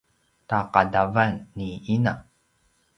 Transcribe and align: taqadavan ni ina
taqadavan 0.49 1.33
ni 1.55 1.69
ina 1.95 2.13